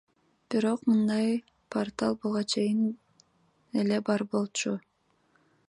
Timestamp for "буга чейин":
2.23-2.81